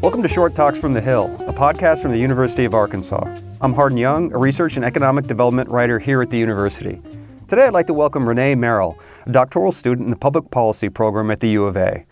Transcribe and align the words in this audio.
Welcome 0.00 0.22
to 0.22 0.28
Short 0.28 0.54
Talks 0.54 0.78
from 0.78 0.92
the 0.92 1.00
Hill, 1.00 1.34
a 1.48 1.52
podcast 1.52 2.02
from 2.02 2.12
the 2.12 2.18
University 2.18 2.64
of 2.64 2.72
Arkansas. 2.72 3.36
I'm 3.60 3.72
Hardin 3.72 3.98
Young, 3.98 4.32
a 4.32 4.38
research 4.38 4.76
and 4.76 4.84
economic 4.84 5.26
development 5.26 5.68
writer 5.68 5.98
here 5.98 6.22
at 6.22 6.30
the 6.30 6.38
university. 6.38 7.02
Today 7.48 7.66
I'd 7.66 7.72
like 7.72 7.88
to 7.88 7.94
welcome 7.94 8.26
Renae 8.26 8.56
Merrill, 8.56 8.96
a 9.24 9.32
doctoral 9.32 9.72
student 9.72 10.06
in 10.06 10.10
the 10.10 10.16
public 10.16 10.52
policy 10.52 10.88
program 10.88 11.32
at 11.32 11.40
the 11.40 11.48
U 11.48 11.64
of 11.64 11.76
A. 11.76 12.06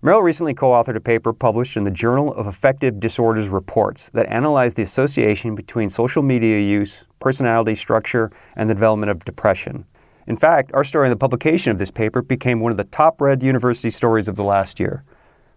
Merrill 0.00 0.22
recently 0.22 0.54
co 0.54 0.70
authored 0.70 0.96
a 0.96 1.00
paper 1.00 1.34
published 1.34 1.76
in 1.76 1.84
the 1.84 1.90
Journal 1.90 2.32
of 2.32 2.46
Affective 2.46 2.98
Disorders 2.98 3.50
Reports 3.50 4.08
that 4.14 4.24
analyzed 4.30 4.78
the 4.78 4.82
association 4.82 5.54
between 5.54 5.90
social 5.90 6.22
media 6.22 6.60
use, 6.60 7.04
personality 7.20 7.74
structure, 7.74 8.30
and 8.54 8.70
the 8.70 8.74
development 8.74 9.10
of 9.10 9.22
depression. 9.26 9.84
In 10.26 10.36
fact, 10.36 10.72
our 10.74 10.82
story 10.82 11.06
in 11.06 11.10
the 11.10 11.16
publication 11.16 11.70
of 11.70 11.78
this 11.78 11.92
paper 11.92 12.20
became 12.20 12.58
one 12.58 12.72
of 12.72 12.78
the 12.78 12.84
top 12.84 13.20
read 13.20 13.44
university 13.44 13.90
stories 13.90 14.26
of 14.26 14.34
the 14.34 14.42
last 14.42 14.80
year. 14.80 15.04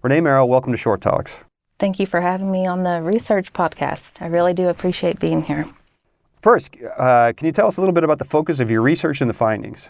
Renae 0.04 0.22
Merrill, 0.22 0.48
welcome 0.48 0.72
to 0.72 0.78
Short 0.78 1.02
Talks. 1.02 1.44
Thank 1.80 2.00
you 2.00 2.06
for 2.06 2.22
having 2.22 2.52
me 2.52 2.68
on 2.68 2.84
the 2.84 3.02
research 3.02 3.52
podcast. 3.52 4.22
I 4.22 4.28
really 4.28 4.54
do 4.54 4.68
appreciate 4.68 5.20
being 5.20 5.42
here. 5.42 5.68
First, 6.44 6.76
uh, 6.98 7.34
can 7.36 7.48
you 7.48 7.52
tell 7.52 7.68
us 7.68 7.78
a 7.78 7.82
little 7.82 7.94
bit 7.94 8.04
about 8.04 8.20
the 8.20 8.26
focus 8.26 8.60
of 8.60 8.70
your 8.70 8.84
research 8.84 9.22
and 9.22 9.30
the 9.30 9.34
findings? 9.34 9.90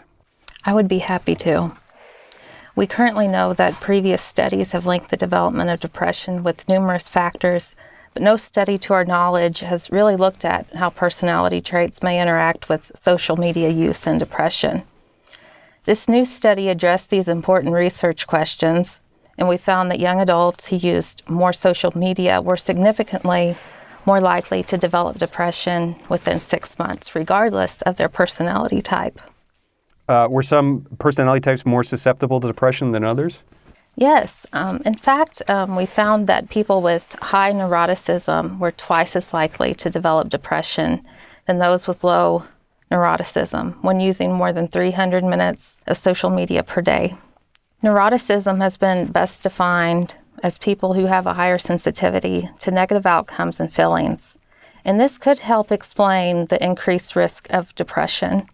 I 0.64 0.72
would 0.72 0.88
be 0.88 1.00
happy 1.00 1.34
to. 1.36 1.76
We 2.74 2.86
currently 2.86 3.28
know 3.28 3.52
that 3.52 3.80
previous 3.82 4.22
studies 4.22 4.72
have 4.72 4.86
linked 4.86 5.10
the 5.10 5.16
development 5.16 5.68
of 5.68 5.80
depression 5.80 6.42
with 6.42 6.66
numerous 6.68 7.06
factors, 7.06 7.74
but 8.14 8.22
no 8.22 8.36
study 8.36 8.78
to 8.78 8.92
our 8.92 9.04
knowledge 9.04 9.60
has 9.60 9.90
really 9.90 10.16
looked 10.16 10.44
at 10.44 10.66
how 10.74 10.90
personality 10.90 11.60
traits 11.60 12.02
may 12.02 12.20
interact 12.20 12.68
with 12.68 12.90
social 12.94 13.36
media 13.36 13.68
use 13.68 14.06
and 14.06 14.18
depression. 14.18 14.82
This 15.84 16.08
new 16.08 16.24
study 16.24 16.68
addressed 16.68 17.10
these 17.10 17.28
important 17.28 17.74
research 17.74 18.26
questions 18.26 19.00
and 19.40 19.48
we 19.48 19.56
found 19.56 19.90
that 19.90 19.98
young 19.98 20.20
adults 20.20 20.66
who 20.66 20.76
used 20.76 21.22
more 21.26 21.52
social 21.52 21.96
media 21.96 22.42
were 22.42 22.58
significantly 22.58 23.56
more 24.04 24.20
likely 24.20 24.62
to 24.64 24.76
develop 24.76 25.18
depression 25.18 25.96
within 26.08 26.38
six 26.38 26.78
months, 26.78 27.14
regardless 27.14 27.80
of 27.82 27.96
their 27.96 28.08
personality 28.08 28.82
type. 28.82 29.18
Uh, 30.08 30.26
were 30.30 30.42
some 30.42 30.86
personality 30.98 31.40
types 31.40 31.64
more 31.64 31.82
susceptible 31.82 32.38
to 32.40 32.46
depression 32.46 32.92
than 32.92 33.02
others? 33.02 33.38
Yes. 33.96 34.46
Um, 34.52 34.80
in 34.86 34.96
fact, 34.96 35.42
um, 35.50 35.76
we 35.76 35.86
found 35.86 36.26
that 36.26 36.48
people 36.48 36.80
with 36.80 37.12
high 37.20 37.52
neuroticism 37.52 38.58
were 38.58 38.72
twice 38.72 39.14
as 39.14 39.34
likely 39.34 39.74
to 39.74 39.90
develop 39.90 40.28
depression 40.28 41.06
than 41.46 41.58
those 41.58 41.86
with 41.86 42.04
low 42.04 42.44
neuroticism 42.90 43.76
when 43.82 44.00
using 44.00 44.32
more 44.32 44.52
than 44.52 44.68
300 44.68 45.24
minutes 45.24 45.80
of 45.86 45.96
social 45.96 46.30
media 46.30 46.62
per 46.62 46.80
day. 46.80 47.14
Neuroticism 47.82 48.60
has 48.60 48.76
been 48.76 49.10
best 49.10 49.42
defined 49.42 50.14
as 50.42 50.58
people 50.58 50.94
who 50.94 51.06
have 51.06 51.26
a 51.26 51.34
higher 51.34 51.58
sensitivity 51.58 52.48
to 52.58 52.70
negative 52.70 53.06
outcomes 53.06 53.60
and 53.60 53.72
feelings, 53.72 54.36
and 54.84 54.98
this 54.98 55.18
could 55.18 55.40
help 55.40 55.70
explain 55.70 56.46
the 56.46 56.62
increased 56.62 57.14
risk 57.14 57.46
of 57.50 57.74
depression. 57.74 58.46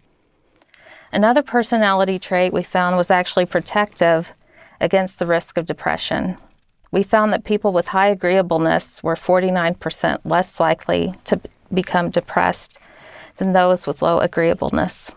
Another 1.11 1.41
personality 1.41 2.19
trait 2.19 2.53
we 2.53 2.63
found 2.63 2.97
was 2.97 3.09
actually 3.09 3.45
protective 3.45 4.31
against 4.79 5.19
the 5.19 5.25
risk 5.25 5.57
of 5.57 5.65
depression. 5.65 6.37
We 6.91 7.03
found 7.03 7.33
that 7.33 7.43
people 7.43 7.73
with 7.73 7.89
high 7.89 8.07
agreeableness 8.07 9.03
were 9.03 9.15
49% 9.15 10.19
less 10.23 10.59
likely 10.59 11.13
to 11.25 11.39
become 11.73 12.09
depressed 12.09 12.79
than 13.37 13.53
those 13.53 13.85
with 13.85 14.01
low 14.01 14.19
agreeableness. 14.19 15.11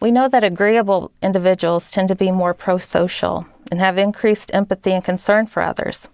We 0.00 0.10
know 0.10 0.28
that 0.28 0.44
agreeable 0.44 1.10
individuals 1.22 1.90
tend 1.90 2.08
to 2.08 2.14
be 2.14 2.30
more 2.30 2.54
pro 2.54 2.78
social 2.78 3.46
and 3.70 3.80
have 3.80 3.98
increased 3.98 4.50
empathy 4.54 4.92
and 4.92 5.04
concern 5.04 5.46
for 5.46 5.62
others. 5.62 6.08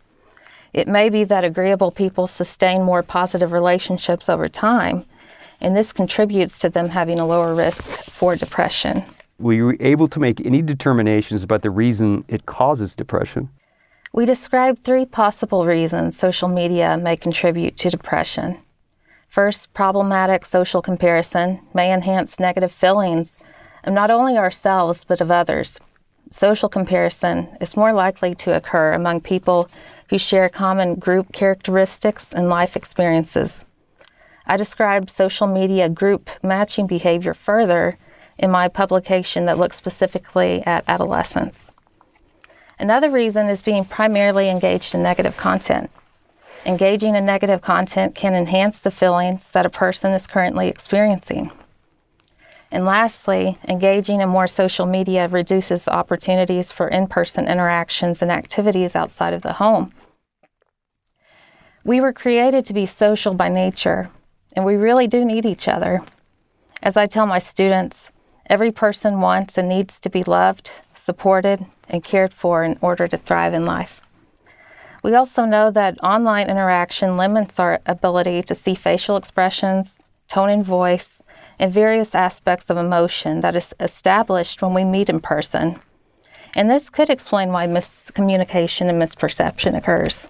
It 0.73 0.89
may 0.89 1.11
be 1.11 1.25
that 1.25 1.45
agreeable 1.45 1.91
people 1.91 2.27
sustain 2.27 2.83
more 2.83 3.03
positive 3.03 3.53
relationships 3.53 4.29
over 4.29 4.49
time, 4.49 5.05
and 5.61 5.77
this 5.77 5.93
contributes 5.93 6.59
to 6.61 6.71
them 6.71 6.91
having 6.91 7.19
a 7.19 7.27
lower 7.27 7.55
risk 7.55 7.83
for 7.83 8.37
depression. 8.37 9.05
Were 9.43 9.53
you 9.53 9.77
able 9.81 10.07
to 10.07 10.21
make 10.21 10.47
any 10.47 10.63
determinations 10.63 11.43
about 11.43 11.63
the 11.63 11.71
reason 11.71 12.25
it 12.29 12.47
causes 12.47 12.95
depression? 12.95 13.49
We 14.13 14.25
described 14.25 14.79
three 14.79 15.05
possible 15.05 15.67
reasons 15.67 16.17
social 16.17 16.47
media 16.47 16.97
may 16.97 17.17
contribute 17.17 17.77
to 17.79 17.91
depression. 17.91 18.59
First, 19.27 19.75
problematic 19.75 20.47
social 20.47 20.81
comparison 20.81 21.59
may 21.75 21.93
enhance 21.93 22.39
negative 22.39 22.71
feelings 22.71 23.37
of 23.83 23.93
not 23.93 24.13
only 24.13 24.39
ourselves 24.39 25.03
but 25.03 25.21
of 25.21 25.33
others. 25.33 25.81
Social 26.31 26.69
comparison 26.69 27.49
is 27.61 27.77
more 27.77 27.93
likely 27.93 28.37
to 28.37 28.55
occur 28.55 28.93
among 28.93 29.23
people 29.23 29.69
who 30.11 30.19
share 30.19 30.49
common 30.49 30.95
group 30.95 31.33
characteristics 31.33 32.33
and 32.33 32.49
life 32.49 32.77
experiences. 32.77 33.65
I 34.47 34.57
describe 34.57 35.11
social 35.11 35.49
media 35.49 35.89
group 35.89 36.31
matching 36.45 36.87
behavior 36.87 37.35
further 37.35 37.97
in 38.43 38.51
my 38.51 38.67
publication 38.67 39.47
that 39.47 39.57
looks 39.57 39.77
specifically 39.77 40.63
at 40.67 40.85
adolescents. 40.89 41.71
Another 42.79 43.09
reason 43.09 43.49
is 43.49 43.63
being 43.63 43.85
primarily 43.85 44.51
engaged 44.51 44.95
in 44.95 45.03
negative 45.03 45.37
content. 45.37 45.89
Engaging 46.67 47.15
in 47.15 47.25
negative 47.25 47.63
content 47.63 48.17
can 48.17 48.35
enhance 48.35 48.81
the 48.81 48.91
feelings 48.91 49.49
that 49.51 49.65
a 49.65 49.71
person 49.71 50.13
is 50.13 50.27
currently 50.27 50.67
experiencing. 50.67 51.53
And 52.73 52.85
lastly, 52.85 53.59
engaging 53.69 54.21
in 54.21 54.29
more 54.29 54.47
social 54.47 54.87
media 54.87 55.29
reduces 55.29 55.87
opportunities 55.87 56.73
for 56.73 56.89
in 56.89 57.07
person 57.07 57.47
interactions 57.47 58.23
and 58.23 58.33
activities 58.33 58.97
outside 58.97 59.35
of 59.35 59.43
the 59.43 59.55
home. 59.55 59.93
We 61.85 62.01
were 62.01 62.13
created 62.13 62.65
to 62.67 62.73
be 62.73 62.87
social 62.87 63.35
by 63.35 63.49
nature, 63.49 64.11
and 64.57 64.65
we 64.65 64.75
really 64.75 65.07
do 65.07 65.25
need 65.25 65.45
each 65.45 65.69
other. 65.69 66.03
As 66.83 66.97
I 66.97 67.07
tell 67.07 67.27
my 67.27 67.39
students, 67.39 68.11
every 68.47 68.73
person 68.73 69.21
wants 69.21 69.59
and 69.59 69.69
needs 69.69 70.01
to 70.01 70.11
be 70.11 70.23
loved, 70.23 70.71
supported, 70.95 71.65
and 71.89 72.05
cared 72.05 72.33
for 72.33 72.65
in 72.65 72.79
order 72.81 73.09
to 73.09 73.17
thrive 73.17 73.55
in 73.55 73.65
life. 73.65 74.01
We 75.03 75.15
also 75.15 75.45
know 75.45 75.71
that 75.73 76.03
online 76.03 76.49
interaction 76.49 77.17
limits 77.17 77.59
our 77.59 77.81
ability 77.87 78.43
to 78.45 78.55
see 78.55 78.75
facial 78.75 79.17
expressions, 79.17 79.99
tone 80.29 80.49
and 80.49 80.65
voice, 80.65 81.23
and 81.59 81.73
various 81.73 82.15
aspects 82.15 82.71
of 82.71 82.77
emotion 82.77 83.41
that 83.41 83.57
is 83.57 83.75
established 83.81 84.63
when 84.63 84.75
we 84.75 84.85
meet 84.85 85.09
in 85.09 85.21
person. 85.21 85.81
And 86.55 86.71
this 86.71 86.91
could 86.91 87.11
explain 87.11 87.51
why 87.51 87.67
miscommunication 87.67 88.89
and 88.89 89.01
misperception 89.03 89.77
occurs. 89.77 90.29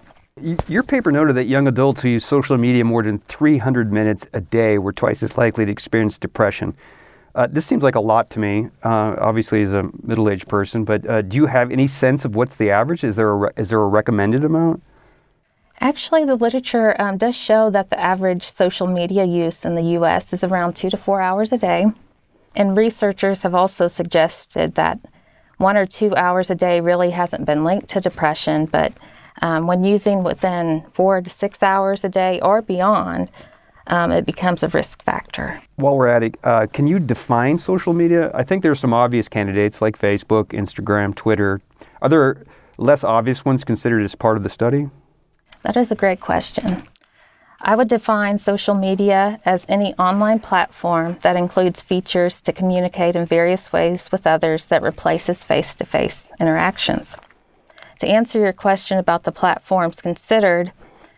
Your 0.67 0.81
paper 0.83 1.11
noted 1.11 1.33
that 1.33 1.45
young 1.45 1.67
adults 1.67 2.01
who 2.01 2.09
use 2.09 2.25
social 2.25 2.57
media 2.57 2.83
more 2.83 3.03
than 3.03 3.19
300 3.19 3.91
minutes 3.91 4.25
a 4.33 4.41
day 4.41 4.77
were 4.77 4.93
twice 4.93 5.21
as 5.21 5.37
likely 5.37 5.65
to 5.65 5.71
experience 5.71 6.17
depression. 6.17 6.75
Uh, 7.35 7.47
this 7.47 7.65
seems 7.65 7.81
like 7.81 7.95
a 7.95 7.99
lot 7.99 8.29
to 8.29 8.39
me, 8.39 8.67
uh, 8.83 9.15
obviously, 9.17 9.63
as 9.63 9.73
a 9.73 9.89
middle 10.03 10.29
aged 10.29 10.47
person, 10.47 10.83
but 10.83 11.07
uh, 11.09 11.21
do 11.21 11.35
you 11.35 11.47
have 11.47 11.71
any 11.71 11.87
sense 11.87 12.25
of 12.25 12.35
what's 12.35 12.55
the 12.55 12.69
average? 12.69 13.03
Is 13.03 13.15
there 13.15 13.29
a, 13.29 13.35
re- 13.35 13.51
is 13.57 13.69
there 13.69 13.81
a 13.81 13.87
recommended 13.87 14.43
amount? 14.43 14.83
Actually, 15.79 16.25
the 16.25 16.35
literature 16.35 16.95
um, 17.01 17.17
does 17.17 17.35
show 17.35 17.71
that 17.71 17.89
the 17.89 17.99
average 17.99 18.49
social 18.49 18.85
media 18.85 19.25
use 19.25 19.65
in 19.65 19.73
the 19.73 19.97
US 19.99 20.31
is 20.31 20.43
around 20.43 20.75
two 20.75 20.91
to 20.91 20.97
four 20.97 21.21
hours 21.21 21.51
a 21.51 21.57
day. 21.57 21.87
And 22.55 22.77
researchers 22.77 23.41
have 23.41 23.55
also 23.55 23.87
suggested 23.87 24.75
that 24.75 24.99
one 25.57 25.75
or 25.75 25.87
two 25.87 26.15
hours 26.15 26.51
a 26.51 26.55
day 26.55 26.81
really 26.81 27.09
hasn't 27.09 27.45
been 27.45 27.63
linked 27.63 27.87
to 27.89 27.99
depression, 27.99 28.65
but 28.65 28.93
um, 29.41 29.65
when 29.65 29.83
using 29.83 30.23
within 30.23 30.85
four 30.93 31.21
to 31.21 31.29
six 31.29 31.63
hours 31.63 32.03
a 32.03 32.09
day 32.09 32.39
or 32.41 32.61
beyond, 32.61 33.31
um, 33.87 34.11
it 34.11 34.25
becomes 34.25 34.63
a 34.63 34.67
risk 34.69 35.03
factor. 35.03 35.61
While 35.75 35.97
we're 35.97 36.07
at 36.07 36.23
it, 36.23 36.37
uh, 36.43 36.67
can 36.71 36.87
you 36.87 36.99
define 36.99 37.57
social 37.57 37.93
media? 37.93 38.31
I 38.33 38.43
think 38.43 38.63
there 38.63 38.71
are 38.71 38.75
some 38.75 38.93
obvious 38.93 39.27
candidates 39.27 39.81
like 39.81 39.97
Facebook, 39.97 40.47
Instagram, 40.47 41.15
Twitter. 41.15 41.61
Are 42.01 42.09
there 42.09 42.43
less 42.77 43.03
obvious 43.03 43.45
ones 43.45 43.63
considered 43.63 44.03
as 44.03 44.15
part 44.15 44.37
of 44.37 44.43
the 44.43 44.49
study? 44.49 44.89
That 45.63 45.77
is 45.77 45.91
a 45.91 45.95
great 45.95 46.19
question. 46.19 46.83
I 47.65 47.75
would 47.75 47.87
define 47.87 48.39
social 48.39 48.75
media 48.75 49.39
as 49.45 49.65
any 49.69 49.93
online 49.93 50.39
platform 50.39 51.17
that 51.21 51.37
includes 51.37 51.81
features 51.81 52.41
to 52.41 52.51
communicate 52.51 53.15
in 53.15 53.25
various 53.25 53.71
ways 53.71 54.11
with 54.11 54.27
others 54.27 54.65
that 54.65 54.81
replaces 54.81 55.45
face 55.45 55.73
to 55.77 55.85
face 55.85 56.33
interactions. 56.41 57.15
To 57.99 58.07
answer 58.07 58.37
your 58.37 58.51
question 58.51 58.97
about 58.97 59.23
the 59.23 59.31
platforms 59.31 60.01
considered, 60.01 60.73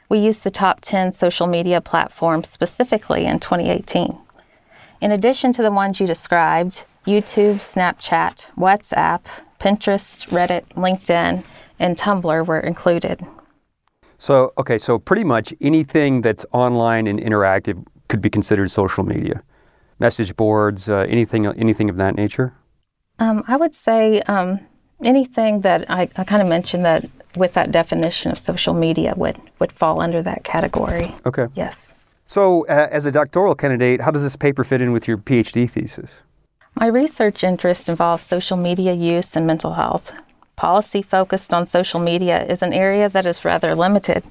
we 0.10 0.20
used 0.20 0.44
the 0.44 0.52
top 0.52 0.82
10 0.82 1.14
social 1.14 1.48
media 1.48 1.82
platforms 1.82 2.50
specifically 2.50 3.26
in 3.26 3.40
2018. 3.40 4.18
In 5.02 5.12
addition 5.12 5.54
to 5.54 5.62
the 5.62 5.72
ones 5.72 6.00
you 6.00 6.08
described, 6.08 6.84
YouTube, 7.06 7.56
Snapchat, 7.56 8.46
WhatsApp, 8.58 9.22
Pinterest, 9.60 10.28
Reddit, 10.30 10.66
LinkedIn, 10.76 11.44
and 11.80 11.98
Tumblr 11.98 12.46
were 12.46 12.60
included. 12.60 13.26
So, 14.18 14.54
okay, 14.58 14.78
so 14.78 14.98
pretty 14.98 15.24
much 15.24 15.54
anything 15.60 16.22
that's 16.22 16.46
online 16.52 17.08
and 17.08 17.20
interactive 17.20 17.86
could 18.08 18.22
be 18.22 18.30
considered 18.30 18.72
social 18.72 19.04
media. 19.04 19.44
Message 20.00 20.36
boards, 20.36 20.90
uh, 20.90 21.06
anything, 21.10 21.46
anything 21.46 21.90
of 21.90 21.98
that 21.98 22.16
nature. 22.16 22.54
Um, 23.20 23.44
I 23.48 23.58
would 23.58 23.76
say 23.76 24.22
um, 24.22 24.60
Anything 25.04 25.62
that 25.62 25.90
I, 25.92 26.10
I 26.16 26.24
kind 26.24 26.42
of 26.42 26.48
mentioned 26.48 26.86
that 26.86 27.04
with 27.38 27.54
that 27.54 27.72
definition 27.72 28.32
of 28.32 28.40
social 28.40 28.74
media 28.74 29.14
would, 29.16 29.40
would 29.60 29.72
fall 29.72 30.02
under 30.02 30.22
that 30.22 30.44
category. 30.44 31.14
Okay. 31.26 31.48
Yes. 31.56 31.94
So, 32.26 32.66
uh, 32.68 32.88
as 32.92 33.06
a 33.06 33.12
doctoral 33.12 33.56
candidate, 33.56 34.02
how 34.02 34.12
does 34.12 34.24
this 34.24 34.36
paper 34.36 34.64
fit 34.64 34.82
in 34.82 34.92
with 34.92 35.08
your 35.08 35.18
PhD 35.18 35.70
thesis? 35.70 36.10
My 36.80 36.88
research 36.88 37.44
interest 37.44 37.88
involves 37.88 38.24
social 38.24 38.58
media 38.58 38.94
use 38.94 39.36
and 39.36 39.46
mental 39.48 39.74
health. 39.74 40.12
Policy 40.56 41.02
focused 41.02 41.54
on 41.54 41.66
social 41.66 42.00
media 42.00 42.44
is 42.46 42.62
an 42.62 42.74
area 42.74 43.10
that 43.10 43.26
is 43.26 43.46
rather 43.46 43.76
limited. 43.76 44.24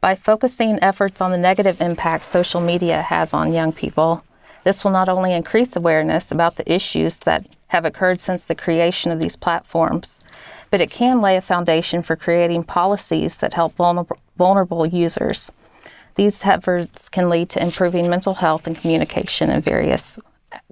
By 0.00 0.14
focusing 0.14 0.78
efforts 0.82 1.20
on 1.20 1.30
the 1.30 1.36
negative 1.36 1.80
impact 1.80 2.24
social 2.24 2.60
media 2.60 3.02
has 3.02 3.34
on 3.34 3.52
young 3.52 3.72
people, 3.72 4.24
this 4.64 4.82
will 4.82 4.90
not 4.90 5.08
only 5.08 5.32
increase 5.32 5.76
awareness 5.76 6.32
about 6.32 6.56
the 6.56 6.72
issues 6.72 7.20
that 7.20 7.46
have 7.68 7.84
occurred 7.84 8.20
since 8.20 8.44
the 8.44 8.54
creation 8.54 9.12
of 9.12 9.20
these 9.20 9.36
platforms, 9.36 10.18
but 10.70 10.80
it 10.80 10.90
can 10.90 11.20
lay 11.20 11.36
a 11.36 11.40
foundation 11.40 12.02
for 12.02 12.16
creating 12.16 12.64
policies 12.64 13.36
that 13.38 13.54
help 13.54 13.74
vulnerable, 13.76 14.18
vulnerable 14.36 14.86
users. 14.86 15.50
These 16.16 16.44
efforts 16.44 17.08
can 17.08 17.28
lead 17.28 17.50
to 17.50 17.62
improving 17.62 18.08
mental 18.08 18.34
health 18.34 18.66
and 18.66 18.76
communication 18.76 19.50
in 19.50 19.62
various 19.62 20.18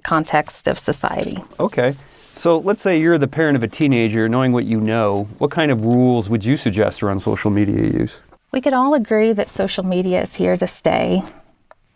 contexts 0.03 0.67
of 0.67 0.77
society. 0.79 1.37
Okay. 1.59 1.95
So 2.33 2.59
let's 2.59 2.81
say 2.81 2.99
you're 2.99 3.17
the 3.17 3.27
parent 3.27 3.57
of 3.57 3.63
a 3.63 3.67
teenager, 3.67 4.29
knowing 4.29 4.51
what 4.51 4.65
you 4.65 4.79
know, 4.79 5.25
what 5.39 5.51
kind 5.51 5.71
of 5.71 5.83
rules 5.83 6.29
would 6.29 6.45
you 6.45 6.55
suggest 6.55 7.03
around 7.03 7.19
social 7.19 7.51
media 7.51 7.83
use? 7.83 8.17
We 8.51 8.61
could 8.61 8.73
all 8.73 8.93
agree 8.93 9.33
that 9.33 9.49
social 9.49 9.83
media 9.83 10.23
is 10.23 10.35
here 10.35 10.55
to 10.57 10.67
stay 10.67 11.23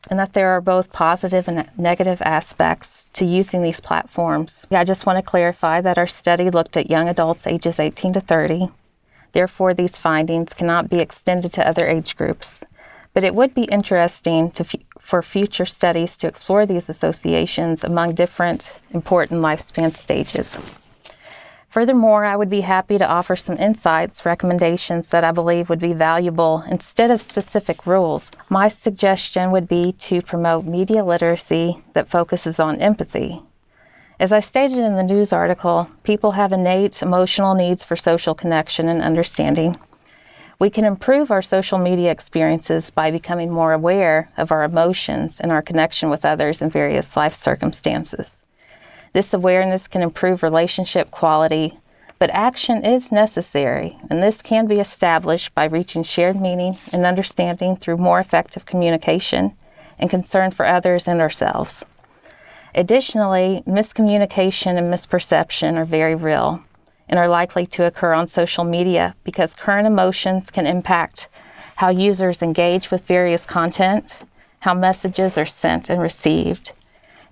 and 0.09 0.19
that 0.19 0.33
there 0.33 0.49
are 0.49 0.61
both 0.61 0.91
positive 0.91 1.47
and 1.47 1.69
negative 1.77 2.21
aspects 2.21 3.07
to 3.13 3.25
using 3.25 3.61
these 3.61 3.79
platforms. 3.79 4.67
I 4.71 4.83
just 4.83 5.05
want 5.05 5.17
to 5.17 5.29
clarify 5.29 5.81
that 5.81 5.97
our 5.97 6.07
study 6.07 6.49
looked 6.49 6.75
at 6.77 6.89
young 6.89 7.07
adults 7.07 7.47
ages 7.47 7.79
18 7.79 8.13
to 8.13 8.21
30. 8.21 8.69
Therefore, 9.31 9.73
these 9.73 9.97
findings 9.97 10.53
cannot 10.53 10.89
be 10.89 10.99
extended 10.99 11.53
to 11.53 11.67
other 11.67 11.87
age 11.87 12.15
groups. 12.15 12.63
But 13.13 13.23
it 13.23 13.35
would 13.35 13.53
be 13.53 13.63
interesting 13.63 14.51
f- 14.59 14.75
for 14.99 15.21
future 15.21 15.65
studies 15.65 16.17
to 16.17 16.27
explore 16.27 16.65
these 16.65 16.89
associations 16.89 17.83
among 17.83 18.15
different 18.15 18.69
important 18.91 19.41
lifespan 19.41 19.95
stages. 19.95 20.57
Furthermore, 21.73 22.23
I 22.23 22.35
would 22.35 22.51
be 22.51 22.61
happy 22.61 22.99
to 22.99 23.07
offer 23.07 23.35
some 23.35 23.57
insights, 23.57 24.27
recommendations 24.27 25.07
that 25.07 25.23
I 25.23 25.31
believe 25.31 25.69
would 25.69 25.79
be 25.79 25.93
valuable 25.93 26.63
instead 26.69 27.09
of 27.09 27.19
specific 27.19 27.87
rules. 27.87 28.29
My 28.47 28.67
suggestion 28.67 29.49
would 29.49 29.67
be 29.67 29.93
to 29.93 30.21
promote 30.21 30.65
media 30.65 31.03
literacy 31.03 31.83
that 31.93 32.11
focuses 32.11 32.59
on 32.59 32.79
empathy. 32.79 33.41
As 34.19 34.31
I 34.31 34.39
stated 34.39 34.77
in 34.77 34.97
the 34.97 35.03
news 35.03 35.33
article, 35.33 35.89
people 36.03 36.33
have 36.33 36.53
innate 36.53 37.01
emotional 37.01 37.55
needs 37.55 37.83
for 37.83 37.95
social 37.95 38.35
connection 38.35 38.87
and 38.87 39.01
understanding. 39.01 39.75
We 40.59 40.69
can 40.69 40.85
improve 40.85 41.31
our 41.31 41.41
social 41.41 41.79
media 41.79 42.11
experiences 42.11 42.91
by 42.91 43.09
becoming 43.09 43.49
more 43.49 43.73
aware 43.73 44.29
of 44.37 44.51
our 44.51 44.63
emotions 44.63 45.39
and 45.39 45.51
our 45.51 45.63
connection 45.63 46.11
with 46.11 46.23
others 46.23 46.61
in 46.61 46.69
various 46.69 47.17
life 47.17 47.33
circumstances. 47.33 48.35
This 49.13 49.33
awareness 49.33 49.87
can 49.87 50.01
improve 50.01 50.41
relationship 50.41 51.11
quality, 51.11 51.79
but 52.17 52.31
action 52.31 52.83
is 52.83 53.11
necessary, 53.11 53.99
and 54.09 54.23
this 54.23 54.41
can 54.41 54.65
be 54.65 54.79
established 54.79 55.53
by 55.53 55.65
reaching 55.65 56.03
shared 56.03 56.39
meaning 56.41 56.77
and 56.91 57.05
understanding 57.05 57.75
through 57.75 57.97
more 57.97 58.19
effective 58.19 58.65
communication 58.65 59.55
and 59.99 60.09
concern 60.09 60.49
for 60.49 60.65
others 60.65 61.07
and 61.07 61.21
ourselves. 61.21 61.85
Additionally, 62.73 63.61
miscommunication 63.67 64.77
and 64.77 64.91
misperception 64.91 65.77
are 65.77 65.85
very 65.85 66.15
real 66.15 66.63
and 67.07 67.19
are 67.19 67.27
likely 67.27 67.67
to 67.67 67.85
occur 67.85 68.13
on 68.13 68.27
social 68.27 68.63
media 68.63 69.15
because 69.23 69.53
current 69.53 69.85
emotions 69.85 70.49
can 70.49 70.65
impact 70.65 71.27
how 71.75 71.89
users 71.89 72.41
engage 72.41 72.89
with 72.89 73.05
various 73.05 73.45
content, 73.45 74.15
how 74.61 74.73
messages 74.73 75.37
are 75.37 75.45
sent 75.45 75.89
and 75.89 76.01
received, 76.01 76.71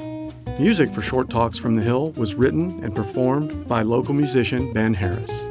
Music 0.59 0.93
for 0.93 1.01
Short 1.01 1.31
Talks 1.31 1.57
from 1.57 1.77
the 1.77 1.83
Hill 1.83 2.11
was 2.19 2.35
written 2.35 2.85
and 2.85 2.95
performed 2.95 3.67
by 3.67 3.81
local 3.81 4.13
musician 4.13 4.75
Ben 4.75 4.93
Harris. 4.93 5.46